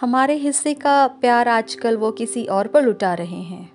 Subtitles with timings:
[0.00, 3.72] हमारे हिस्से का प्यार आजकल वो किसी और पर लुटा रहे हैं।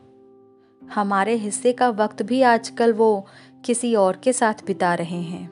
[0.94, 3.26] हमारे हिस्से का वक्त भी आजकल वो
[3.66, 5.50] किसी और के साथ बिता रहे हैं।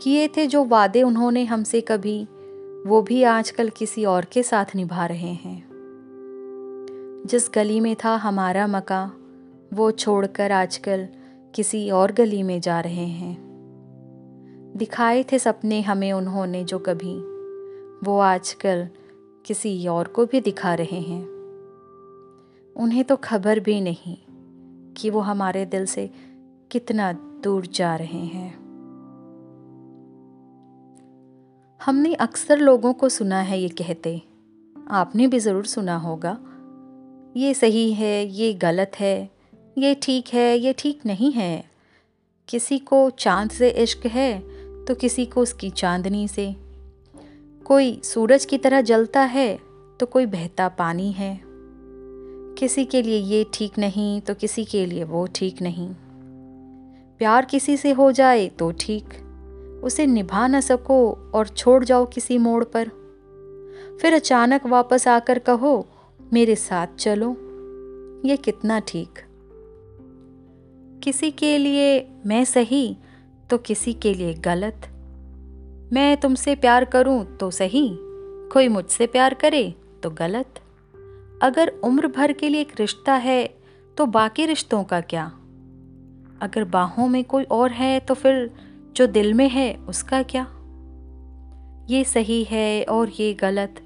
[0.00, 2.24] किए थे जो वादे उन्होंने हमसे कभी,
[2.86, 5.68] वो भी आजकल किसी और के साथ निभा रहे हैं।
[7.26, 9.12] जिस गली में था हमारा मका,
[9.74, 11.08] वो छोड़कर आजकल
[11.54, 13.38] किसी और गली में जा रहे हैं।
[14.76, 17.38] दिखाए थे सपने हमें उन्होंने जो कभी,
[18.06, 18.88] वो आजकल
[19.48, 21.22] किसी और को भी दिखा रहे हैं।
[22.76, 24.16] उन्हें तो खबर भी नहीं
[24.94, 26.10] कि वो हमारे दिल से
[26.70, 27.12] कितना
[27.44, 28.50] दूर जा रहे हैं।
[31.80, 34.20] हमने अक्सर लोगों को सुना है ये कहते।
[34.90, 36.38] आपने भी ज़रूर सुना होगा।
[37.36, 39.30] ये सही है, ये गलत है,
[39.78, 41.64] ये ठीक है, ये ठीक नहीं है।
[42.48, 44.38] किसी को चाँद से इश्क है
[44.84, 46.67] तो किसी को उसकी चांदनी से।
[47.68, 49.58] कोई सूरज की तरह जलता है
[50.00, 51.40] तो कोई बहता पानी है।
[52.58, 55.88] किसी के लिए ये ठीक नहीं तो किसी के लिए वो ठीक नहीं।
[57.18, 59.04] प्यार किसी से हो जाए तो ठीक।
[59.84, 62.88] उसे निभा न सको और छोड़ जाओ किसी मोड़ पर।
[64.02, 65.86] फिर अचानक वापस आकर कहो,
[66.32, 67.30] मेरे साथ चलो।
[68.28, 69.18] ये कितना ठीक।
[71.02, 72.96] किसी के लिए मैं सही
[73.50, 74.88] तो किसी के लिए गलत।
[75.92, 77.88] मैं तुमसे प्यार करूँ तो सही,
[78.52, 80.60] कोई मुझसे प्यार करे तो गलत।
[81.42, 83.54] अगर उम्र भर के लिए एक रिश्ता है
[83.96, 85.24] तो बाकी रिश्तों का क्या?
[86.40, 88.50] अगर बाहों में कोई और है तो फिर
[88.96, 90.46] जो दिल में है, उसका क्या?
[91.90, 93.80] ये सही है और ये गलत।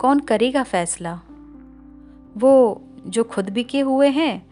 [0.00, 1.20] कौन करेगा फैसला?
[2.36, 4.46] वो जो खुद बिके हुए हैं,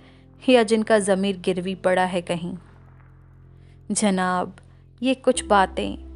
[0.49, 2.57] या जिनका ज़मीर गिरवी पड़ा है कहीं?
[3.91, 4.57] जनाब,
[5.03, 6.14] ये कुछ बातें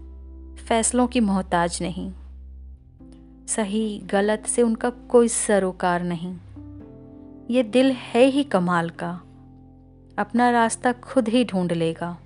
[0.68, 2.12] फैसलों की मोहताज नहीं।
[3.46, 6.36] सही गलत से उनका कोई सरोकार नहीं।
[7.50, 9.20] ये दिल है ही कमाल का।
[10.18, 12.18] अपना रास्ता खुद ही ढूंढ लेगा।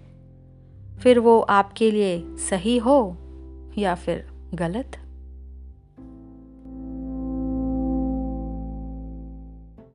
[1.02, 3.16] फिर वो आपके लिए सही हो
[3.78, 5.01] या फिर गलत?